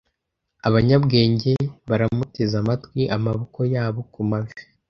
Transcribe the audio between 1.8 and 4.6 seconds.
baramuteze amatwi amaboko yabo ku mavi